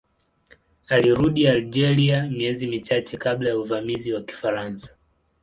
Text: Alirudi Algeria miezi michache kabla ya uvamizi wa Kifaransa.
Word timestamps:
Alirudi 0.87 1.47
Algeria 1.47 2.23
miezi 2.27 2.67
michache 2.67 3.17
kabla 3.17 3.49
ya 3.49 3.57
uvamizi 3.57 4.13
wa 4.13 4.21
Kifaransa. 4.21 4.95